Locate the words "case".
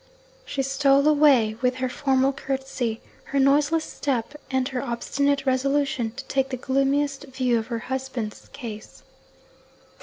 8.51-9.03